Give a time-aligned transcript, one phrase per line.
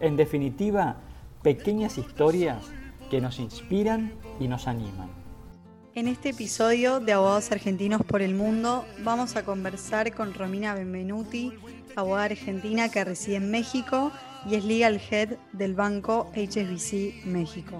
[0.00, 0.96] en definitiva,
[1.42, 2.64] pequeñas historias
[3.10, 5.08] que nos inspiran y nos animan.
[5.94, 11.52] En este episodio de Abogados Argentinos por el Mundo vamos a conversar con Romina Benvenuti,
[11.96, 14.12] abogada argentina que reside en México
[14.48, 17.78] y es Legal Head del banco HSBC México.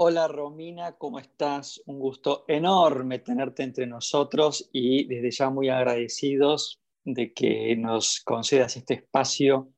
[0.00, 1.82] Hola Romina, ¿cómo estás?
[1.86, 8.76] Un gusto enorme tenerte entre nosotros y desde ya muy agradecidos de que nos concedas
[8.76, 9.72] este espacio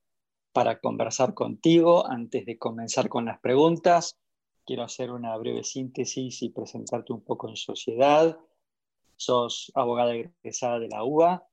[0.52, 2.06] para conversar contigo.
[2.06, 4.18] Antes de comenzar con las preguntas,
[4.66, 8.38] quiero hacer una breve síntesis y presentarte un poco en sociedad.
[9.16, 11.48] Sos abogada egresada de la UBA,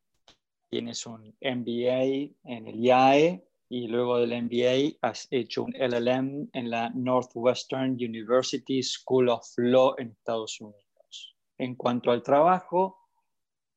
[0.69, 6.69] tienes un MBA en el IAE y luego del MBA has hecho un LLM en
[6.69, 11.35] la Northwestern University School of Law en Estados Unidos.
[11.57, 12.97] En cuanto al trabajo,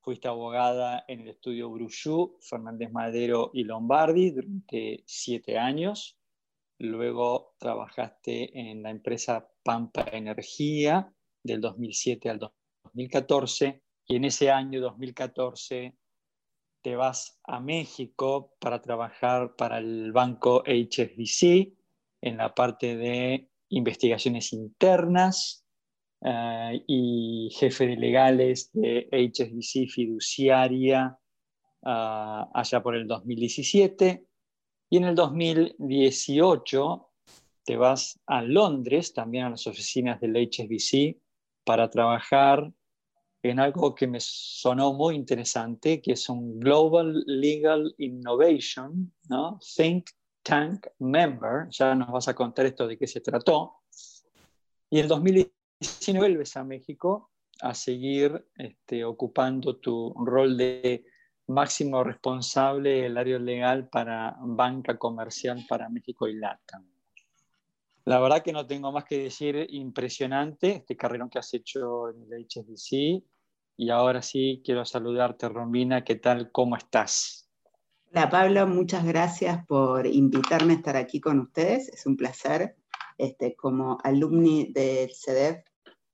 [0.00, 6.16] fuiste abogada en el estudio Bruchou, Fernández Madero y Lombardi durante siete años.
[6.78, 14.80] Luego trabajaste en la empresa Pampa Energía del 2007 al 2014 y en ese año
[14.80, 15.96] 2014
[16.82, 21.74] te vas a México para trabajar para el banco HSBC
[22.22, 25.64] en la parte de investigaciones internas
[26.22, 31.18] eh, y jefe de legales de HSBC fiduciaria
[31.84, 34.26] ah, allá por el 2017.
[34.90, 37.10] Y en el 2018
[37.64, 41.20] te vas a Londres, también a las oficinas del HSBC,
[41.64, 42.72] para trabajar
[43.42, 49.58] en algo que me sonó muy interesante, que es un Global Legal Innovation, ¿no?
[49.76, 50.10] Think
[50.42, 53.76] Tank Member, ya nos vas a contar esto de qué se trató.
[54.90, 57.30] Y en 2019 vuelves a México
[57.62, 61.04] a seguir este, ocupando tu rol de
[61.46, 66.99] máximo responsable del área legal para banca comercial para México y LATAM.
[68.10, 72.24] La verdad que no tengo más que decir impresionante este carrerón que has hecho en
[72.24, 73.22] el HSBC.
[73.76, 76.02] Y ahora sí quiero saludarte, Romina.
[76.02, 76.50] ¿Qué tal?
[76.50, 77.48] ¿Cómo estás?
[78.10, 78.66] Hola, Pablo.
[78.66, 81.88] Muchas gracias por invitarme a estar aquí con ustedes.
[81.88, 82.74] Es un placer.
[83.16, 85.64] Este, como alumni del CEDEF,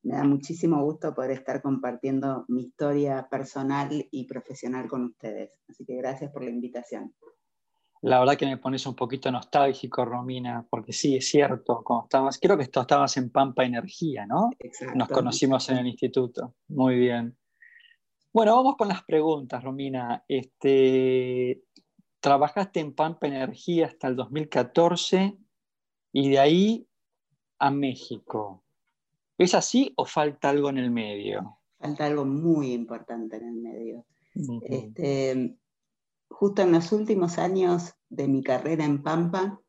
[0.03, 5.51] me da muchísimo gusto poder estar compartiendo mi historia personal y profesional con ustedes.
[5.67, 7.15] Así que gracias por la invitación.
[8.03, 12.39] La verdad que me pones un poquito nostálgico, Romina, porque sí, es cierto, como estabas,
[12.39, 14.51] creo que estabas en Pampa Energía, ¿no?
[14.59, 14.97] Exacto.
[14.97, 16.55] Nos conocimos en el instituto.
[16.69, 17.37] Muy bien.
[18.33, 20.23] Bueno, vamos con las preguntas, Romina.
[20.29, 21.63] Este,
[22.21, 25.37] trabajaste en Pampa Energía hasta el 2014
[26.13, 26.89] y de ahí
[27.59, 28.63] a México.
[29.39, 31.59] ¿Es así o falta algo en el medio?
[31.79, 34.07] Falta algo muy importante en el medio.
[34.63, 35.57] Este,
[36.29, 39.61] justo en los últimos años de mi carrera en Pampa,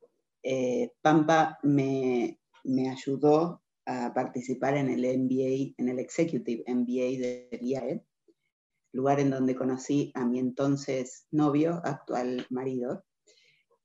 [0.43, 2.39] eh, Pampa me,
[2.89, 8.05] ayudó a participar en el MBA, en el Executive MBA del IAE,
[8.93, 13.05] lugar en donde conocí a mi entonces novio, actual marido,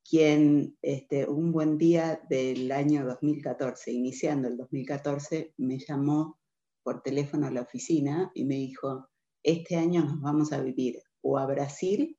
[0.09, 6.39] quien este, un buen día del año 2014, iniciando el 2014, me llamó
[6.83, 9.09] por teléfono a la oficina y me dijo,
[9.43, 12.19] este año nos vamos a vivir o a Brasil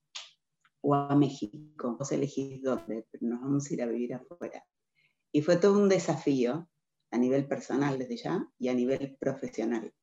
[0.84, 1.96] o a México.
[1.98, 4.64] Vos elegís dónde, pero nos vamos a ir a vivir afuera.
[5.32, 6.70] Y fue todo un desafío
[7.10, 9.94] a nivel personal desde ya y a nivel profesional.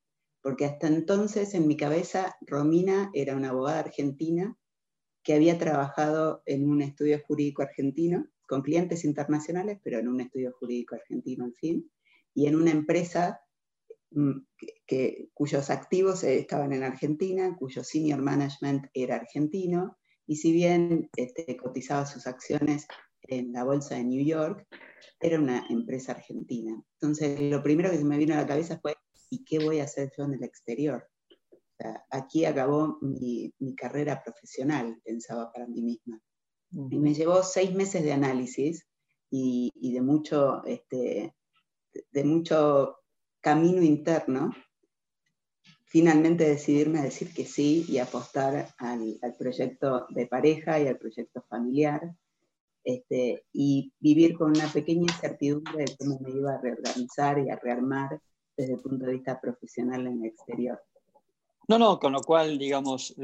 [0.42, 4.56] Porque hasta entonces en mi cabeza Romina era una abogada argentina
[5.22, 10.52] que había trabajado en un estudio jurídico argentino, con clientes internacionales, pero en un estudio
[10.58, 11.90] jurídico argentino, en fin,
[12.34, 13.40] y en una empresa
[14.10, 14.38] mm,
[14.87, 20.00] que, cuyos activos estaban en Argentina, cuyo senior management era argentino,
[20.31, 22.87] y si bien este, cotizaba sus acciones
[23.23, 24.65] en la bolsa de New York,
[25.19, 26.81] era una empresa argentina.
[27.00, 28.94] Entonces, lo primero que se me vino a la cabeza fue,
[29.29, 31.05] ¿y qué voy a hacer yo en el exterior?
[32.11, 36.21] aquí acabó mi, carrera profesional, pensaba para mí misma.
[36.91, 38.87] Y me llevó seis meses de análisis
[39.31, 41.35] y, de, mucho, este,
[42.12, 42.99] de mucho
[43.41, 44.53] camino interno
[45.90, 51.42] finalmente decidirme a decir que sí y apostar al, proyecto de pareja y al proyecto
[51.48, 52.14] familiar,
[52.84, 57.56] este, y vivir con una pequeña incertidumbre de cómo me iba a reorganizar y a
[57.56, 58.20] rearmar
[58.56, 60.81] desde el punto de vista profesional en el exterior.
[61.66, 63.16] No, no, con lo cual, digamos,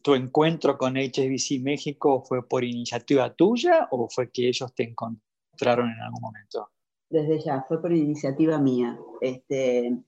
[0.00, 5.90] tu encuentro con HSBC México fue por iniciativa tuya o fue que ellos te encontraron
[5.90, 6.70] en algún momento?
[7.10, 8.96] Desde ya, fue por iniciativa mía.
[9.20, 10.02] Este,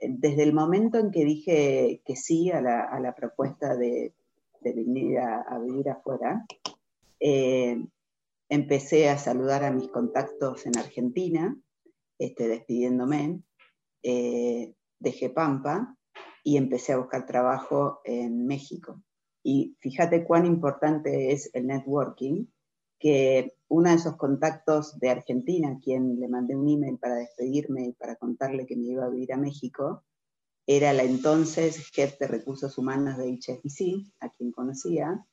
[0.00, 4.14] desde el momento en que dije que sí a la, propuesta de,
[4.62, 6.46] venir a, vivir afuera,
[7.18, 7.82] eh,
[8.48, 11.56] empecé a saludar a mis contactos en Argentina,
[12.18, 13.42] este, despidiéndome,
[14.02, 15.96] eh, dejé Pampa
[16.42, 19.02] y empecé a buscar trabajo en México.
[19.42, 22.46] Y fíjate cuán importante es el networking,
[22.98, 27.92] que uno de esos contactos de Argentina, quien le mandé un email para despedirme y
[27.92, 30.02] para contarle que me iba a vivir a México,
[30.66, 35.24] era la entonces jefe de recursos humanos de HSBC, a quien conocía,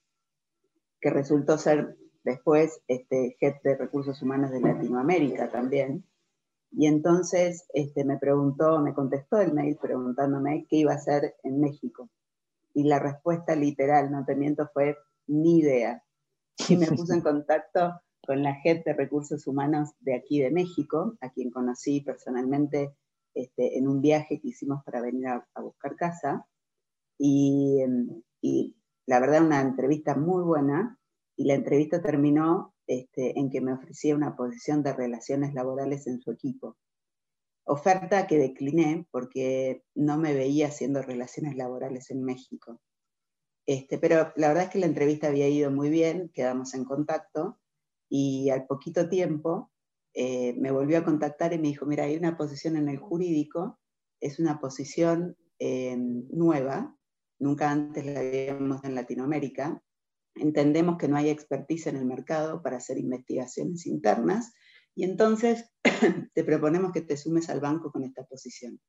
[1.01, 6.05] que resultó ser después este, jefe de recursos humanos de Latinoamérica también,
[6.71, 11.59] y entonces este, me preguntó, me contestó el mail preguntándome qué iba a hacer en
[11.59, 12.09] México.
[12.75, 14.95] Y la respuesta literal, no te miento, fue
[15.25, 16.03] ni idea.
[16.69, 21.15] Y me puse en contacto con la jefe de recursos humanos de aquí de México,
[21.21, 22.93] a quien conocí personalmente
[23.33, 26.45] este, en un viaje que hicimos para venir a, buscar casa.
[27.17, 27.79] Y,
[28.41, 28.75] y,
[29.05, 30.99] la verdad, una entrevista muy buena.
[31.37, 36.19] Y la entrevista terminó este, en que me ofrecía una posición de relaciones laborales en
[36.19, 36.75] su equipo.
[37.63, 42.81] Oferta que decliné porque no me veía haciendo relaciones laborales en México.
[43.65, 47.57] Este, pero la verdad es que la entrevista había ido muy bien, quedamos en contacto
[48.09, 49.71] y al poquito tiempo
[50.13, 53.79] eh, me volvió a contactar y me dijo, mira, hay una posición en el jurídico,
[54.19, 56.97] es una posición eh, nueva,
[57.39, 59.81] nunca antes la habíamos en Latinoamérica,
[60.35, 64.53] entendemos que no hay expertise en el mercado para hacer investigaciones internas
[64.95, 65.71] y entonces
[66.33, 68.79] te proponemos que te sumes al banco con esta posición.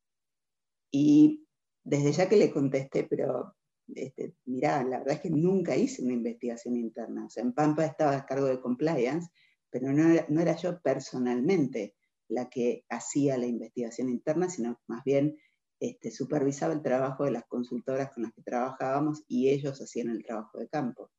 [0.91, 1.47] Y
[1.85, 3.55] desde ya que le contesté, pero
[3.94, 7.26] este, mirá, la verdad es que nunca hice una investigación interna.
[7.26, 9.31] O sea, en Pampa estaba a cargo de compliance,
[9.70, 11.94] pero no era, yo personalmente
[12.29, 15.38] la que hacía la investigación interna, sino más bien
[15.81, 20.25] este, supervisaba el trabajo de las consultoras con las que trabajábamos y ellos hacían el
[20.25, 21.11] trabajo de campo.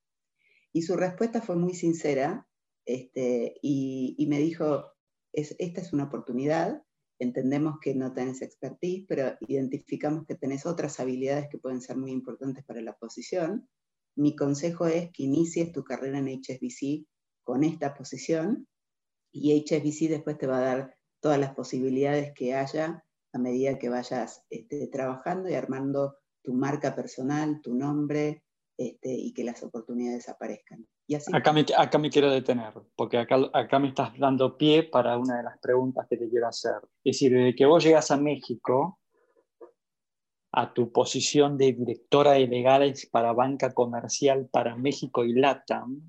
[0.72, 2.48] Y su respuesta fue muy sincera
[2.86, 4.84] este, y, me dijo,
[5.32, 6.84] esta es una oportunidad,
[7.20, 12.12] entendemos que no tenés expertise, pero identificamos que tenés otras habilidades que pueden ser muy
[12.12, 13.70] importantes para la posición.
[14.16, 17.06] Mi consejo es que inicies tu carrera en HSBC
[17.44, 18.68] con esta posición
[19.32, 23.90] y HSBC después te va a dar todas las posibilidades que haya a medida que
[23.90, 28.44] vayas este, trabajando y armando tu marca personal, tu nombre,
[28.80, 30.88] este, y que las oportunidades aparezcan.
[31.06, 31.30] Y así...
[31.36, 35.36] acá, me, acá me quiero detener, porque acá, acá me estás dando pie para una
[35.36, 36.78] de las preguntas que te quiero hacer.
[37.04, 39.02] Es decir, desde que vos llegas a México,
[40.54, 46.00] a tu posición de directora de legales para banca comercial para México y LATAM,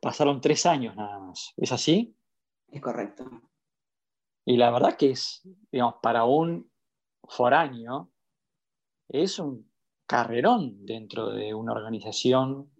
[0.00, 1.52] pasaron tres años nada más.
[1.56, 2.16] ¿Es así?
[2.68, 3.28] Es correcto.
[4.44, 6.70] Y la verdad que es, digamos, para un
[7.24, 8.12] foráneo,
[9.08, 9.68] es un
[10.06, 12.70] carrerón dentro de una organización,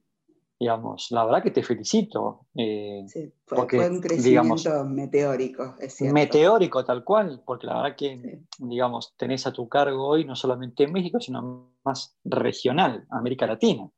[0.58, 2.46] digamos, la verdad que te felicito.
[2.56, 6.14] Eh, sí, fue, un crecimiento meteórico, es cierto.
[6.14, 10.86] Meteórico tal cual, porque la verdad que, digamos, tenés a tu cargo hoy no solamente
[10.86, 13.88] México, sino más regional, América Latina.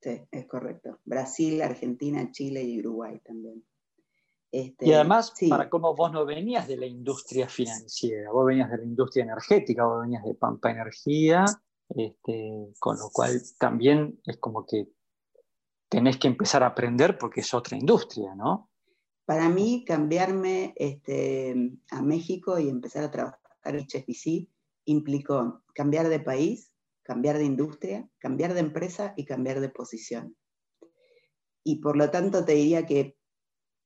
[0.00, 0.98] Sí, es correcto.
[1.04, 3.62] Brasil, Argentina, Chile y Uruguay también.
[4.52, 8.78] Este, y además, para cómo vos no venías de la industria financiera, vos venías de
[8.78, 11.44] la industria energética, vos venías de Pampa Energía,
[11.96, 14.88] este, con lo cual también es como que
[15.88, 18.70] tenés que empezar a aprender porque es otra industria, ¿no?
[19.24, 21.54] Para mí, cambiarme este,
[21.90, 24.48] a México y empezar a trabajar en HSBC
[24.86, 30.36] implicó cambiar de país, cambiar de industria, cambiar de empresa y cambiar de posición.
[31.64, 33.16] Y por lo tanto te diría que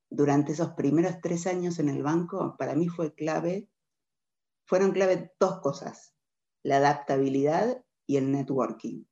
[0.09, 3.69] durante esos primeros tres años en el banco, para mí fue clave,
[4.67, 6.15] fueron clave dos cosas,
[6.63, 9.05] la adaptabilidad y el networking.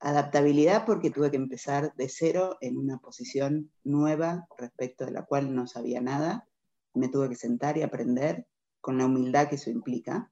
[0.00, 5.54] Adaptabilidad porque tuve que empezar de cero en una posición nueva respecto de la cual
[5.54, 6.48] no sabía nada.
[6.94, 8.46] Me tuve que sentar y aprender
[8.80, 10.30] con la humildad que eso implica.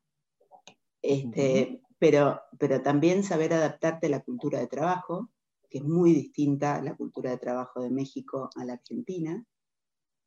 [1.03, 5.31] Este, pero, pero también saber adaptarte a la cultura de trabajo,
[5.69, 9.45] que es muy distinta a la cultura de trabajo de México a la Argentina.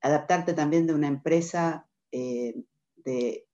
[0.02, 2.56] Adaptarte también de una empresa eh,
[2.98, 3.48] de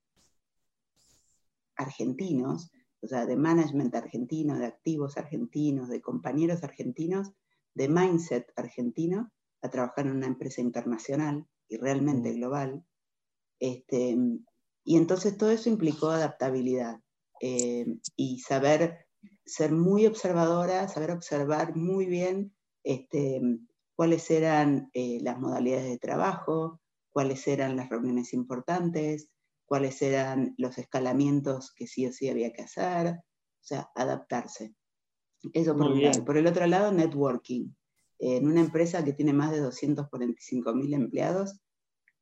[1.76, 2.72] argentinos
[3.06, 7.34] o sea, de management argentino, de activos argentinos, de compañeros argentinos,
[7.76, 9.32] de mindset argentino,
[9.62, 12.36] a trabajar en una empresa internacional y realmente mm.
[12.36, 12.86] global.
[13.60, 14.18] Este,
[14.84, 17.00] y entonces todo eso implicó adaptabilidad
[17.42, 17.86] eh,
[18.16, 19.06] y saber
[19.46, 23.40] ser muy observadora, saber observar muy bien este,
[23.96, 26.82] cuáles eran eh, las modalidades de trabajo,
[27.12, 29.30] cuáles eran las reuniones importantes,
[29.66, 34.76] cuáles eran los escalamientos que sí o sí había que hacer, o sea, adaptarse.
[35.54, 36.26] Eso por un lado.
[36.26, 37.70] Por el otro lado, networking.
[38.20, 41.60] En una empresa que tiene más de 245 mil empleados,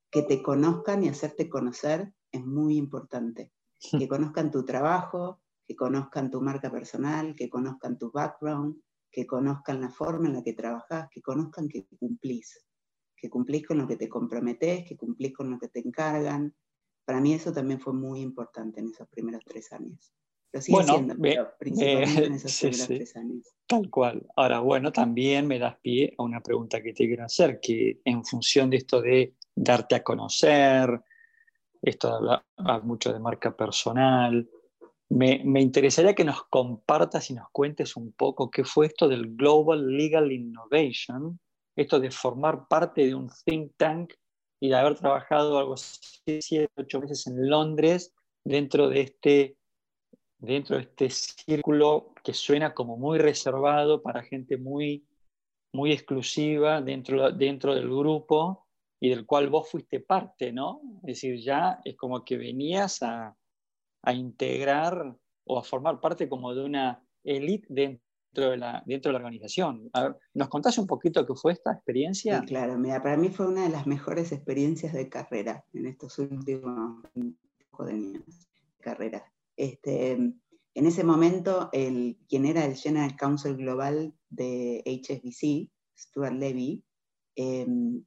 [0.10, 3.52] que te conozcan y hacerte conocer es muy importante.
[4.00, 8.82] Que conozcan tu trabajo, que conozcan tu marca personal, que conozcan tu background,
[9.12, 12.66] que conozcan la forma en la que trabajas, que conozcan que cumplís,
[13.16, 16.56] que cumplís con lo que te comprometés, que cumplís con lo que te encargan.
[17.06, 20.14] Para mí eso también fue muy importante en esos primeros tres años.
[20.52, 21.16] Lo sigue siendo,
[21.58, 23.48] principalmente en esos primeros tres años.
[23.68, 24.26] Tal cual.
[24.36, 28.24] Ahora, bueno, también me das pie a una pregunta que te quiero hacer, que en
[28.24, 31.02] función de esto de darte a conocer,
[31.82, 32.16] esto de
[32.58, 34.48] hablar mucho de marca personal,
[35.10, 39.96] me, interesaría que nos compartas y nos cuentes un poco qué fue esto del Global
[39.96, 41.40] Legal Innovation,
[41.76, 44.14] esto de formar parte de un think tank
[44.64, 48.14] y de haber trabajado algo siete, ocho meses en Londres
[48.46, 49.58] dentro de este
[50.38, 55.06] dentro de este círculo que suena como muy reservado para gente muy,
[55.74, 58.66] muy exclusiva dentro, dentro del grupo
[59.02, 60.80] y del cual vos fuiste parte, ¿no?
[61.02, 63.36] Es decir, ya es como que venías a,
[64.02, 65.14] a integrar
[65.46, 69.90] o a formar parte como de una élite dentro de, la, dentro de la organización.
[70.34, 72.40] ¿Nos contás un poquito qué fue esta experiencia?
[72.40, 76.20] Sí, claro, mira, para mí fue una de las mejores experiencias de carrera en estos
[76.20, 77.44] últimos años
[77.80, 78.24] de
[78.82, 79.24] carrera.
[79.56, 86.84] Este, en ese momento, el, quien era el General Counsel Global de HSBC, Stuart Levy,
[87.36, 88.04] em,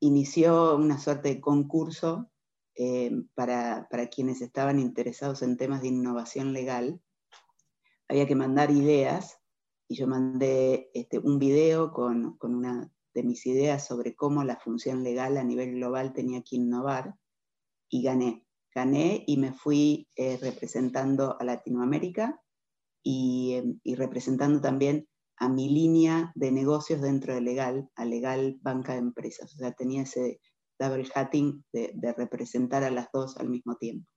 [0.00, 2.30] inició una suerte de concurso
[2.74, 7.00] eh, para, quienes estaban interesados en temas de innovación legal,
[8.08, 9.38] había que mandar ideas
[9.88, 15.02] y yo mandé este, un video con, una de mis ideas sobre cómo la función
[15.02, 17.14] legal a nivel global tenía que innovar
[17.90, 18.46] y gané.
[18.74, 22.40] Gané y me fui eh, representando a Latinoamérica
[23.02, 25.06] y, em, y, representando también
[25.36, 29.52] a mi línea de negocios dentro de legal, a legal banca de empresas.
[29.54, 30.40] O sea, tenía ese,
[30.82, 34.10] double hatting de, representar a las dos al mismo tiempo.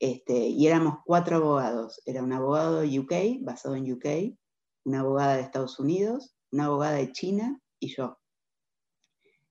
[0.00, 2.00] Este, y éramos cuatro abogados.
[2.06, 4.36] Era un abogado de UK, basado en UK,
[4.84, 8.18] una abogada de Estados Unidos, una abogada de China y yo.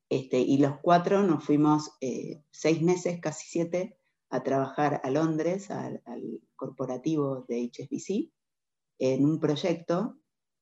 [0.09, 3.97] Este, y los cuatro nos fuimos eh, seis meses, casi siete,
[4.29, 8.31] a trabajar a Londres, al, al corporativo de HSBC,
[8.99, 10.17] en un proyecto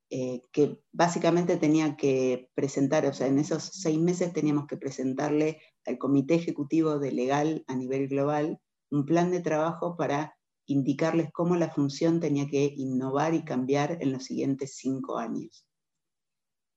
[0.10, 5.62] eh, que básicamente tenía que presentar, o sea, en esos seis meses teníamos que presentarle
[5.86, 8.60] al Comité Ejecutivo de Legal a nivel global
[8.92, 10.36] un plan de trabajo para
[10.68, 15.66] indicarles cómo la función tenía que innovar y cambiar en los siguientes cinco años.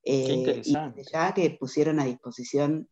[0.03, 0.73] Eh, y
[1.11, 2.87] ya que pusieron a disposición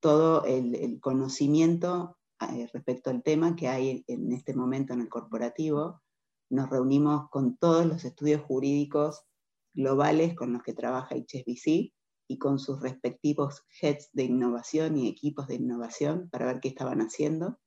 [0.00, 6.02] todo el, conocimiento eh, respecto al tema que hay en este momento en el corporativo,
[6.50, 9.22] nos reunimos con todos los estudios jurídicos
[9.74, 11.92] globales con los que trabaja HSBC
[12.30, 17.00] y con sus respectivos heads de innovación y equipos de innovación para ver qué estaban
[17.00, 17.58] haciendo.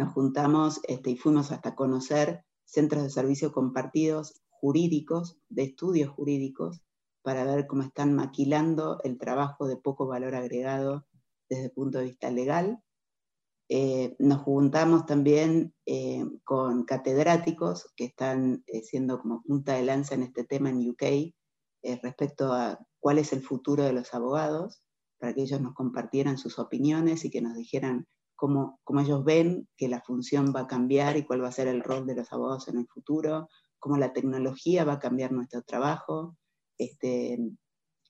[0.00, 6.80] Nos juntamos este, y fuimos hasta conocer centros de servicio compartidos jurídicos, de estudios jurídicos,
[7.20, 11.06] para ver cómo están maquilando el trabajo de poco valor agregado
[11.50, 12.82] desde el punto de vista legal.
[13.68, 20.14] Eh, nos juntamos también eh, con catedráticos que están eh, siendo como punta de lanza
[20.14, 21.34] en este tema en UK
[22.02, 24.80] respecto a cuál es el futuro de los abogados,
[25.18, 28.06] para que ellos nos compartieran sus opiniones y que nos dijeran
[28.40, 31.68] cómo, cómo ellos ven que la función va a cambiar y cuál va a ser
[31.68, 35.60] el rol de los abogados en el futuro, cómo la tecnología va a cambiar nuestro
[35.60, 36.38] trabajo,
[36.78, 37.38] este,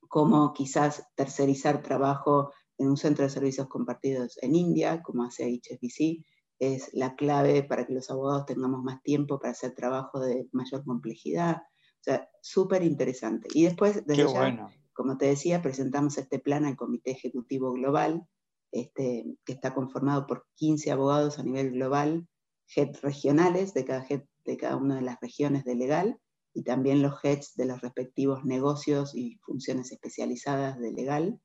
[0.09, 6.25] cómo quizás tercerizar trabajo en un centro de servicios compartidos en India, como hace HSBC,
[6.61, 10.85] es la clave para que los abogados tengamos más tiempo para hacer trabajo de mayor
[10.85, 11.57] complejidad.
[11.57, 13.49] O sea, súper interesante.
[13.53, 18.29] Y después, desde ya, como te decía, presentamos este plan al Comité Ejecutivo Global,
[18.73, 22.29] este, que está conformado por 15 abogados a nivel global,
[22.75, 26.21] heads regionales de cada, de cada una de las regiones de legal,
[26.53, 31.41] y también los heads de los respectivos negocios y funciones especializadas de legal,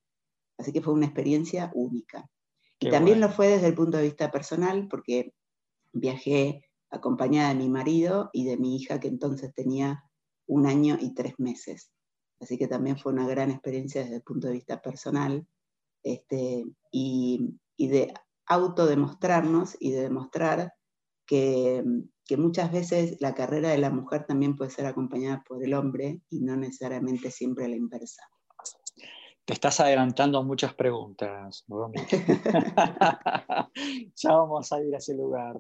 [0.58, 2.30] Así que fue una experiencia única.
[2.80, 5.34] y también lo fue desde el punto de vista personal, porque
[5.94, 10.04] viajé acompañada de mi marido y de mi hija que entonces tenía
[10.46, 11.92] un año y tres meses.
[12.40, 15.48] Así que también fue una gran experiencia desde el punto de vista personal
[16.06, 18.14] este, y, y de
[18.46, 20.74] autodemostrarnos y de demostrar
[21.26, 21.84] que,
[22.26, 26.22] que, muchas veces la carrera de la mujer también puede ser acompañada por el hombre
[26.30, 28.22] y no necesariamente siempre a la inversa.
[29.46, 31.98] Te estás adelantando muchas preguntas, Romy.
[34.16, 35.58] ya vamos a ir a ese lugar.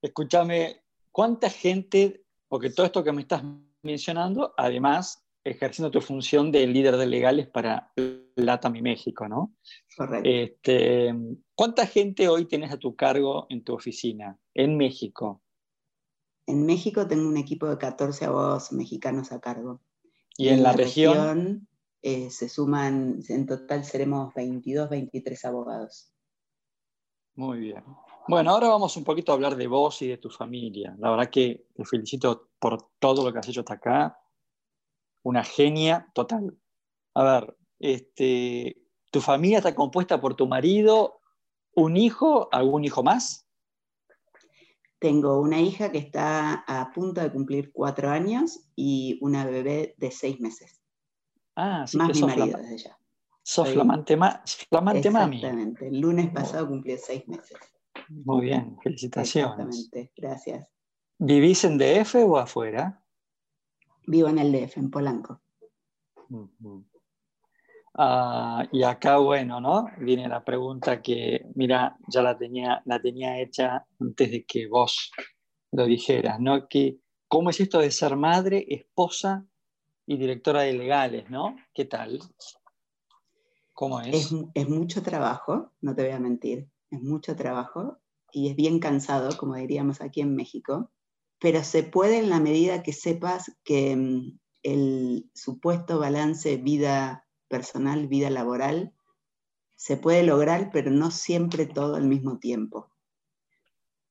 [0.00, 3.42] Escúchame, ¿cuánta gente, porque todo esto que me estás
[3.82, 7.92] mencionando, además, ejerciendo tu función de líder de legales para
[8.44, 9.54] LATAM y México, ¿no?
[9.96, 10.28] Correcto.
[10.28, 11.14] Este,
[11.54, 15.42] ¿Cuánta gente hoy tienes a tu cargo en tu oficina en México?
[16.46, 19.80] En México tengo un equipo de 14 abogados mexicanos a cargo.
[20.36, 21.68] ¿Y en, la, región
[22.02, 26.12] eh, se suman, en total seremos 22, 23 abogados.
[27.34, 27.84] Muy bien.
[28.28, 30.94] Bueno, ahora vamos un poquito a hablar de vos y de tu familia.
[30.98, 34.18] La verdad que te felicito por todo lo que has hecho hasta acá.
[35.22, 36.56] Una genia total.
[37.14, 41.20] A ver, este, ¿tu familia está compuesta por tu marido,
[41.74, 43.46] un hijo, algún hijo más?
[44.98, 50.10] Tengo una hija que está a punto de cumplir cuatro años y una bebé de
[50.10, 50.82] seis meses.
[51.54, 52.98] Ah, sí Más que mi marido flam- desde ya.
[53.42, 55.36] sos Soy- flamante, ma- flamante mami.
[55.36, 55.88] Exactamente.
[55.88, 57.58] El lunes pasado cumplió seis meses.
[58.08, 59.56] Muy bien, felicitaciones.
[59.86, 60.12] Exactamente.
[60.16, 60.68] Gracias.
[61.18, 63.04] ¿Vivís en DF o afuera?
[64.06, 65.40] Vivo en el DF, en Polanco.
[66.30, 66.84] Ujú.
[68.00, 69.86] Ah, y acá, bueno, ¿no?
[69.98, 75.10] Viene la pregunta que, mira, ya la tenía, la tenía hecha antes de que vos
[75.72, 76.68] lo dijeras, ¿no?
[76.68, 79.44] Que, ¿Cómo es esto de ser madre, esposa
[80.06, 81.56] y directora de legales, ¿no?
[81.74, 82.20] ¿Qué tal?
[83.74, 84.14] ¿Cómo es?
[84.16, 86.70] Es, mu- es mucho trabajo, no te voy a mentir.
[86.90, 87.98] Es mucho trabajo
[88.32, 90.92] y es bien cansado, como diríamos aquí en México.
[91.40, 98.06] Pero se puede en la medida que sepas que mm, el supuesto balance vida personal,
[98.06, 98.92] vida laboral,
[99.76, 102.90] se puede lograr, pero no siempre todo al mismo tiempo.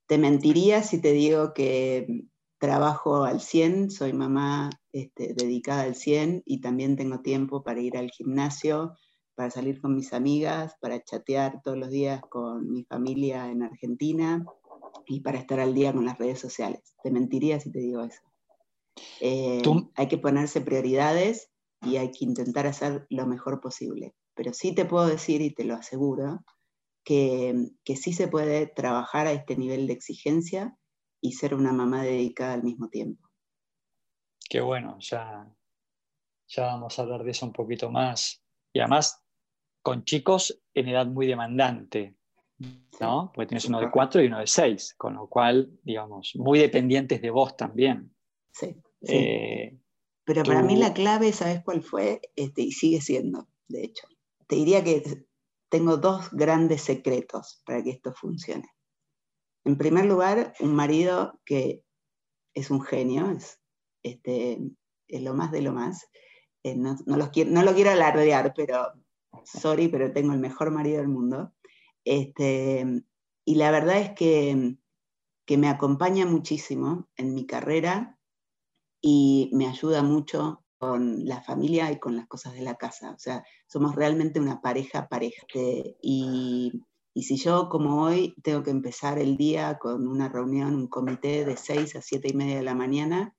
[0.08, 2.26] Te mentiría si te digo que
[2.58, 7.98] trabajo al 100, soy mamá este, dedicada al 100 y también tengo tiempo para ir
[7.98, 8.96] al gimnasio,
[9.36, 14.46] para salir con mis amigas, para chatear todos los días con mi familia en Argentina
[15.06, 16.96] y para estar al día con las redes sociales.
[17.04, 18.22] Te mentiría si te digo eso.
[19.20, 19.62] Eh,
[19.96, 24.16] hay que ponerse prioridades y hay que intentar hacer lo mejor posible.
[24.36, 26.44] Pero sí te puedo decir, y te lo aseguro,
[27.04, 30.78] que, que sí se puede trabajar a este nivel de exigencia
[31.22, 33.28] y ser una mamá dedicada al mismo tiempo.
[34.50, 35.50] Qué bueno, ya,
[36.48, 38.44] ya vamos a hablar de eso un poquito más.
[38.74, 39.24] Y además,
[39.82, 42.16] con chicos en edad muy demandante,
[43.00, 43.32] ¿no?
[43.34, 47.22] Porque tienes uno de cuatro y uno de seis, con lo cual, digamos, muy dependientes
[47.22, 48.14] de vos también.
[48.52, 49.16] Sí, sí.
[49.16, 49.80] Eh,
[50.28, 52.20] Pero para mí la clave, ¿sabes cuál fue?
[52.36, 54.06] Este, y sigue siendo, de hecho.
[54.46, 55.26] Te diría que
[55.70, 58.70] tengo dos grandes secretos para que esto funcione.
[59.64, 61.82] En primer lugar, un marido que
[62.54, 63.62] es un genio, es,
[64.04, 64.60] este,
[65.08, 66.06] es lo más de lo más.
[66.64, 68.92] Eh, no, no los quiero- no lo quiero alardear, pero
[69.46, 71.54] sorry, pero tengo el mejor marido del mundo.
[72.04, 72.86] Este,
[73.46, 74.76] y la verdad es que,
[75.46, 78.17] que me acompaña muchísimo en mi carrera
[79.02, 83.12] y me ayuda mucho con la familia y con las cosas de la casa.
[83.12, 85.46] O sea, somos realmente una pareja pareja.
[86.02, 86.72] Y,
[87.14, 91.46] y si yo, como hoy, tengo que empezar el día con una reunión, un comité
[91.46, 93.36] de 6 a 7 y media de la mañana,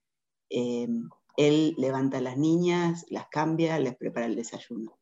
[0.50, 0.88] eh,
[1.36, 4.98] él levanta a las niñas, las cambia, les prepara el desayuno.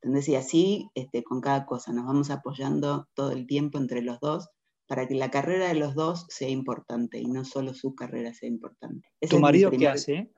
[0.00, 4.20] Entonces, y así este, con cada cosa nos vamos apoyando todo el tiempo entre los
[4.20, 4.48] dos
[4.86, 8.48] para que la carrera de los dos sea importante y no solo su carrera sea
[8.48, 9.08] importante.
[9.20, 10.32] Ese ¿Tu marido qué hace?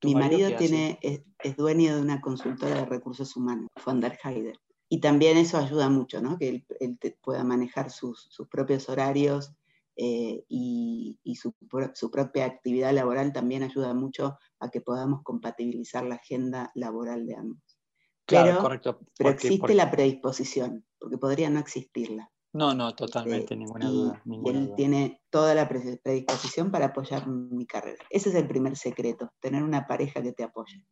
[0.00, 4.18] ¿Tu mi marido tiene, es, es dueño de una consultora de recursos humanos, von der
[4.24, 4.54] Heide.
[4.88, 6.36] Y también eso ayuda mucho, ¿no?
[6.38, 6.48] Que
[6.80, 9.54] él, pueda manejar sus, sus propios horarios
[9.96, 11.54] eh, y, y su,
[11.94, 17.36] su propia actividad laboral también ayuda mucho a que podamos compatibilizar la agenda laboral de
[17.36, 17.78] ambos.
[18.26, 19.00] Claro, pero- correcto.
[19.16, 22.31] Pero existe porque- la predisposición, porque podría no existirla.
[22.54, 24.22] No, no, totalmente, Este, ninguna duda.
[24.26, 24.76] ninguna él duda.
[24.76, 28.04] tiene toda la pre- predisposición para apoyar mi carrera.
[28.10, 30.84] Ese es el primer secreto, tener una pareja que te apoye.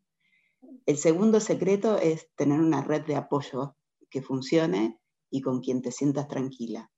[0.86, 3.76] El segundo secreto es tener una red de apoyo
[4.08, 4.98] que funcione
[5.30, 6.90] y con quien te sientas tranquila.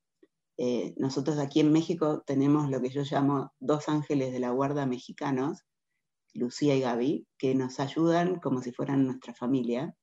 [0.59, 4.87] Eh, nosotros aquí en México tenemos lo que yo llamo dos ángeles de la guarda
[4.87, 5.65] mexicanos,
[6.35, 9.97] Lucía y Gaby, que nos ayudan como si fueran nuestra familia,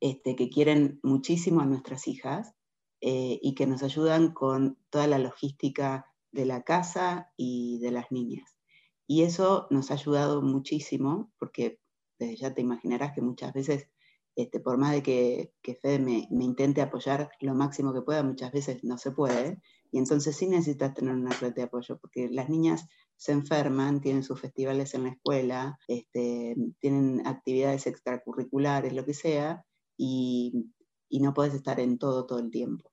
[0.00, 2.52] este, que quieren muchísimo a nuestras hijas
[3.00, 8.10] eh, y que nos ayudan con toda la logística de la casa y de las
[8.10, 8.58] niñas.
[9.06, 11.78] Y eso nos ha ayudado muchísimo, porque
[12.18, 13.88] desde ya te imaginarás que muchas veces,
[14.34, 18.52] este, por más de que, que Fede me, intente apoyar lo máximo que pueda, muchas
[18.52, 19.60] veces no se puede.
[19.92, 24.22] Y entonces sí necesitas tener una red de apoyo, porque las niñas se enferman, tienen
[24.22, 29.64] sus festivales en la escuela, este, tienen actividades extracurriculares, lo que sea,
[29.96, 30.72] y,
[31.08, 32.90] y no puedes estar en todo todo el tiempo.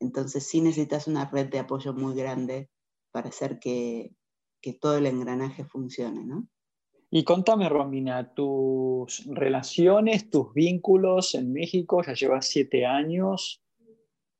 [0.00, 2.70] Entonces sí necesitas una red de apoyo muy grande
[3.10, 4.14] para hacer que,
[4.60, 6.48] que todo el engranaje funcione, ¿no?
[7.10, 13.62] Y contame, Romina, tus relaciones, tus vínculos en México, ya llevas siete años,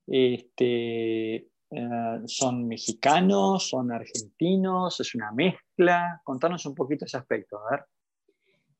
[0.06, 6.20] este, eh, ¿son mexicanos, son argentinos, es una mezcla?
[6.24, 7.84] Contanos un poquito ese aspecto, a ver.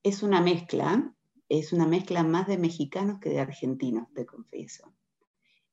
[0.02, 1.14] Es una mezcla,
[1.48, 4.94] es una mezcla más de mexicanos que de argentinos, te confieso.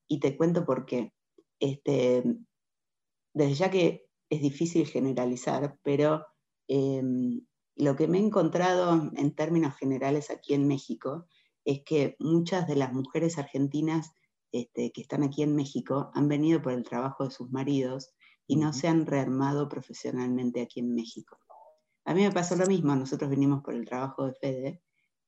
[0.08, 1.12] Y te cuento por qué.
[1.58, 2.22] Este,
[3.34, 6.24] desde ya que es difícil generalizar, pero
[6.68, 7.40] em,
[7.76, 11.26] lo que me he encontrado en términos generales aquí en México
[11.64, 14.12] es que muchas de las mujeres argentinas
[14.52, 18.14] este, que están aquí en México han venido por el trabajo de sus maridos
[18.46, 21.38] y no se han rearmado profesionalmente aquí en México.
[22.04, 24.82] A mí me pasó lo mismo, nosotros venimos por el trabajo de Fede,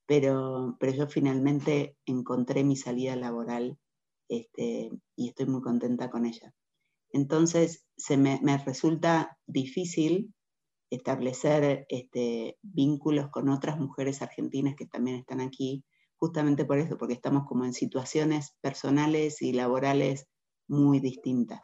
[0.09, 3.77] pero, pero yo finalmente encontré mi salida laboral
[4.27, 6.51] este, y estoy muy contenta con ella.
[7.11, 10.33] Entonces, se me, resulta difícil
[10.89, 17.13] establecer este, vínculos con otras mujeres argentinas que también están aquí, justamente por eso, porque
[17.13, 20.25] estamos como en situaciones personales y laborales
[20.67, 21.61] muy distintas.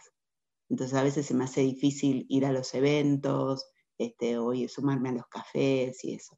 [0.69, 3.65] Entonces a veces se me hace difícil ir a los eventos,
[3.97, 6.37] este, o sumarme a los cafés y eso.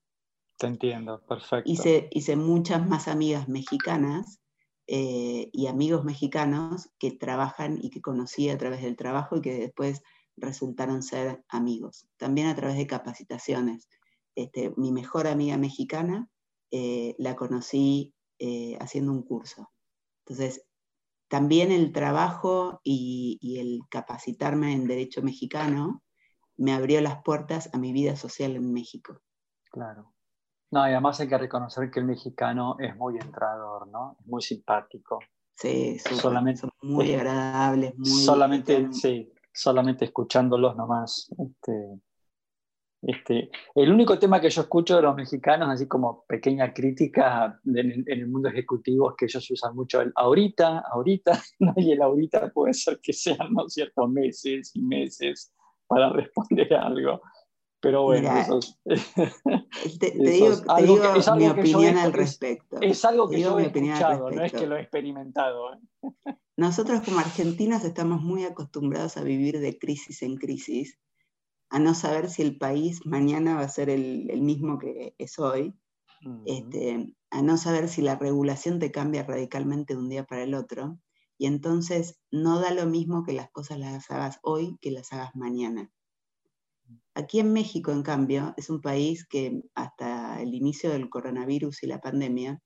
[0.58, 1.70] Te entiendo, perfecto.
[1.70, 4.39] Hice, hice muchas más amigas mexicanas
[4.88, 9.60] eh, y amigos mexicanos que trabajan y que conocí a través del trabajo y que
[9.60, 10.02] después
[10.36, 12.08] resultaron ser amigos.
[12.17, 13.88] También a través de capacitaciones.
[14.36, 16.30] Este, mi mejor amiga mexicana
[16.72, 19.72] eh, la conocí eh, haciendo un curso.
[20.26, 20.63] Entonces,
[21.28, 26.04] también el trabajo y, y, el capacitarme en derecho mexicano
[26.56, 29.22] me abrió las puertas a mi vida social en México.
[29.72, 30.13] Claro.
[30.72, 34.18] No, y además hay que reconocer que el mexicano es muy entrador, ¿no?
[34.20, 35.20] Es muy simpático.
[35.56, 38.10] Sí, solamente, son muy agradables, muy...
[38.10, 41.34] Solamente, sí, solamente escuchándolos nomás.
[41.40, 42.00] Este,
[43.02, 48.04] este, el único tema que yo escucho de los mexicanos, así como pequeña crítica en,
[48.06, 51.42] el mundo ejecutivo, es que ellos usan mucho el ahorita, ahorita,
[51.78, 53.70] y el ahorita puede ser que sean ¿no?
[53.70, 55.54] ciertos meses y meses
[55.88, 57.22] para responder algo.
[57.80, 58.60] Pero bueno, eso
[60.00, 60.50] te, digo,
[61.36, 62.82] mi opinión al respecto.
[62.82, 65.74] Es algo que yo he escuchado, no es que lo he experimentado.
[65.74, 65.80] ¿eh?
[66.56, 70.98] Nosotros como argentinos estamos muy acostumbrados a vivir de crisis en crisis,
[71.70, 75.76] a no saber si el país mañana va a ser el, mismo que es hoy,
[76.46, 80.56] este, a no saber si la regulación te cambia radicalmente de un día para el
[80.56, 80.98] otro,
[81.38, 85.36] y entonces no da lo mismo que las cosas las hagas hoy que las hagas
[85.36, 85.92] mañana.
[87.18, 91.88] Aquí en México, en cambio, es un país que hasta el inicio del coronavirus y
[91.88, 92.62] la pandemia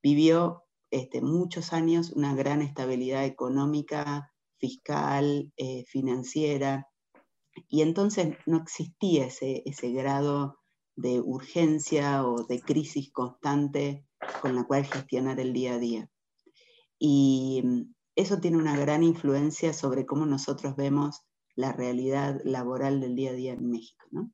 [0.00, 6.86] vivió este, muchos años una gran estabilidad económica, fiscal, eh, financiera,
[7.66, 10.60] y entonces no existía ese, ese grado
[10.94, 14.06] de urgencia o de crisis constante
[14.40, 16.08] con la cual gestionar el día a día.
[17.00, 21.24] Y mm, eso tiene una gran influencia sobre cómo nosotros vemos
[21.58, 24.30] la realidad laboral del día a día en México, ¿no?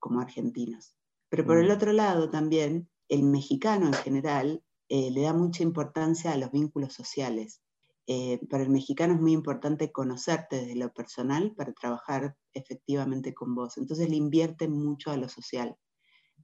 [0.00, 0.96] como argentinos.
[1.28, 1.72] Pero por el mm.
[1.72, 6.92] otro lado también, el mexicano en general eh, le da mucha importancia a los vínculos
[6.92, 7.62] sociales.
[8.08, 13.54] Eh, para el mexicano es muy importante conocerte desde lo personal para trabajar efectivamente con
[13.54, 13.78] vos.
[13.78, 15.76] Entonces le invierte mucho a lo social.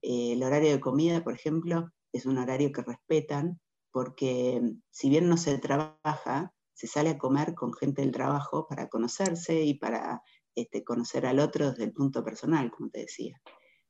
[0.02, 5.10] Eh, el horario de comida, por ejemplo, es un horario que respetan porque mm, si
[5.10, 9.74] bien no se trabaja, se sale a comer con gente del trabajo para conocerse y
[9.74, 10.20] para
[10.56, 13.40] este, conocer al otro desde el punto personal, como te decía.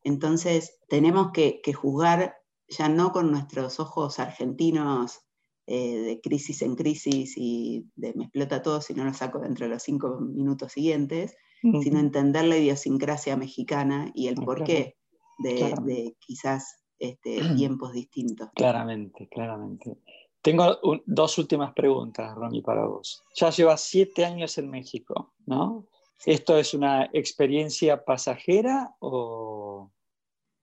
[0.04, 2.36] Entonces, tenemos que, juzgar
[2.68, 5.20] ya no con nuestros ojos argentinos
[5.66, 9.64] eh, de crisis en crisis y de me explota todo si no lo saco dentro
[9.64, 14.98] de los cinco minutos siguientes, sino entender la idiosincrasia mexicana y el porqué
[15.38, 18.50] de, quizás este, tiempos distintos.
[18.54, 19.96] Claramente, claramente.
[20.42, 23.22] Tengo dos últimas preguntas, Ronnie, para vos.
[23.36, 25.86] Ya llevas siete años en México, ¿no?
[26.26, 29.90] ¿Esto es una experiencia pasajera o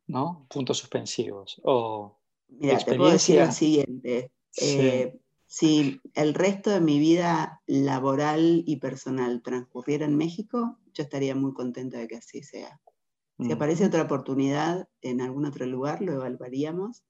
[0.08, 0.46] no?
[0.50, 1.62] Puntos suspensivos.
[1.64, 2.18] O
[2.50, 4.32] Mira, te puedo decir lo siguiente.
[4.58, 11.36] Eh, si el resto de mi vida laboral y personal transcurriera en México, yo estaría
[11.36, 12.80] muy contenta de que así sea.
[13.42, 17.06] Si aparece otra oportunidad en algún otro lugar, lo evaluaríamos,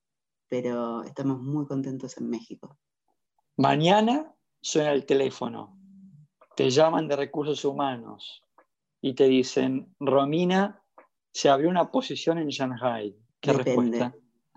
[0.49, 2.77] pero estamos muy contentos en México.
[3.57, 5.77] Mañana suena el teléfono,
[6.55, 8.41] te llaman de recursos humanos
[9.01, 10.83] y te dicen, Romina,
[11.31, 13.15] se abrió una posición en Shanghai.
[13.39, 14.15] ¿Qué depende, respuesta?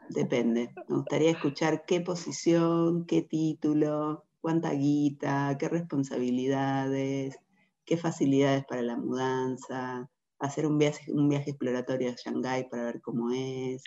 [0.08, 0.74] Depende.
[0.88, 7.38] Me gustaría escuchar qué posición, qué título, cuánta guita, qué responsabilidades,
[7.84, 13.00] qué facilidades para la mudanza, hacer un viaje, un viaje exploratorio a Shanghái para ver
[13.00, 13.84] cómo es.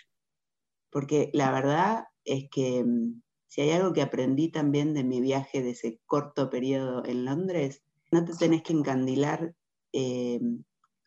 [0.90, 5.62] Porque la verdad es que mm, si hay algo que aprendí también de mi viaje
[5.62, 9.54] de ese corto periodo en Londres, no te tenés que encandilar
[9.92, 10.40] eh,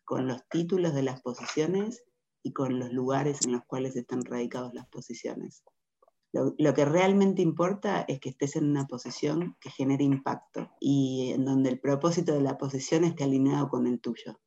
[0.04, 2.02] con los títulos de las posiciones
[2.42, 5.62] y con los lugares en los cuales están radicados las posiciones.
[6.32, 11.44] Lo, que realmente importa es que estés en una posición que genere impacto y en
[11.44, 14.38] donde el propósito de la posición esté alineado con el tuyo.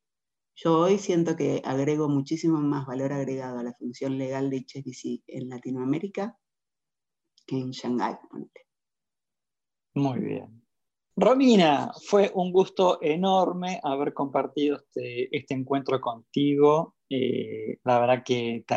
[0.56, 5.24] Yo hoy siento que agrego muchísimo más valor agregado a la función legal de HSBC
[5.26, 6.38] en Latinoamérica
[7.46, 8.16] que en Shanghái.
[9.94, 10.62] Muy bien.
[11.16, 16.96] Romina, fue un gusto enorme haber compartido este, este encuentro contigo.
[17.08, 18.74] Eh, la verdad que te,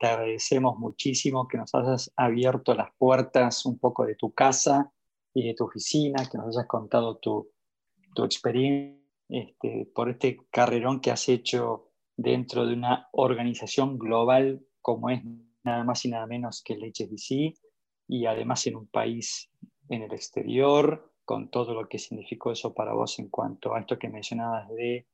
[0.00, 4.90] agradecemos muchísimo que nos hayas abierto las puertas un poco de tu casa
[5.34, 7.50] y de tu oficina, que nos hayas contado tu,
[8.14, 15.10] tu experiencia este, por este carrerón que has hecho dentro de una organización global como
[15.10, 15.22] es
[15.64, 17.58] nada más y nada menos que el HSBC
[18.08, 19.50] y además en un país
[19.88, 23.98] en el exterior con todo lo que significó eso para vos en cuanto a esto
[23.98, 25.06] que mencionabas de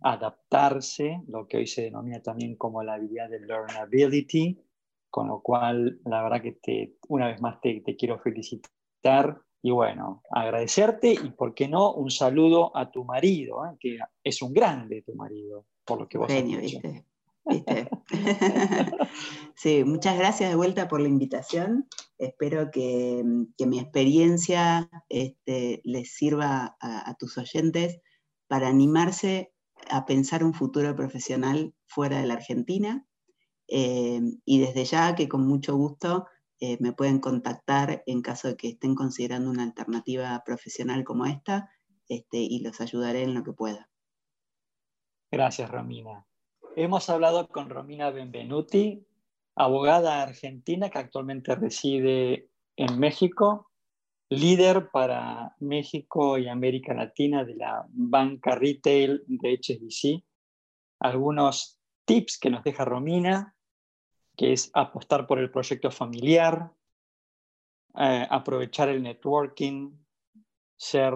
[0.00, 4.60] adaptarse, lo que hoy se denomina también como la habilidad de learnability,
[5.10, 9.70] con lo cual la verdad que te, una vez más te, te quiero felicitar y
[9.70, 13.76] bueno, agradecerte y, ¿por qué no?, un saludo a tu marido, ¿eh?
[13.80, 17.04] que es un grande tu marido, por lo que vos Genio, ¿viste?
[19.56, 21.88] sí, muchas gracias de vuelta por la invitación.
[22.18, 28.00] Espero que, mi experiencia este, les sirva a, tus oyentes
[28.48, 29.52] para animarse
[29.90, 33.06] a pensar un futuro profesional fuera de la Argentina.
[33.68, 36.26] Eh, y desde ya que con mucho gusto
[36.60, 41.70] eh, me pueden contactar en caso de que estén considerando una alternativa profesional como esta
[42.08, 43.88] este, y los ayudaré en lo que pueda.
[45.30, 46.26] Gracias, Romina.
[46.74, 49.06] Hemos hablado con Romina Benvenuti,
[49.56, 53.70] abogada argentina que actualmente reside en México,
[54.30, 60.24] líder para México y América Latina de la banca retail de HSBC.
[61.00, 63.54] Algunos tips que nos deja Romina,
[64.38, 66.70] que es apostar por el proyecto familiar,
[67.98, 69.90] eh, aprovechar el networking,
[70.76, 71.12] ser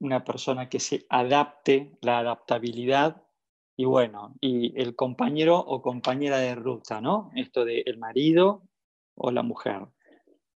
[0.00, 3.22] una persona que se adapte, la adaptabilidad
[3.76, 7.30] y bueno, y el compañero o compañera de ruta, ¿no?
[7.36, 8.64] Esto de el marido
[9.14, 9.86] o la mujer.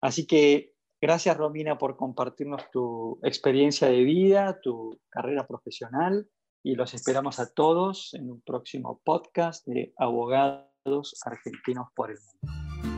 [0.00, 6.30] Así que gracias Romina por compartirnos tu experiencia de vida, tu carrera profesional
[6.62, 10.73] y los esperamos a todos en un próximo podcast de Abogados
[11.24, 12.93] Argentinos por el Mundo.